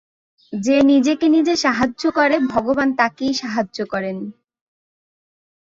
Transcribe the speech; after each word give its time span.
যে 0.53 0.75
নিজেকে 0.81 1.25
নিজে 1.29 1.53
সাহায্য 1.55 2.03
করে, 2.11 2.35
ভগবান 2.53 2.89
তাকেই 2.95 3.33
সাহায্য 3.33 3.77
করেন। 3.85 4.17